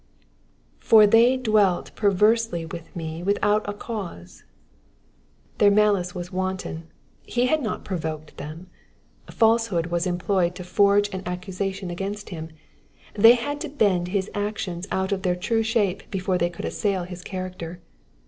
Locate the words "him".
12.29-12.49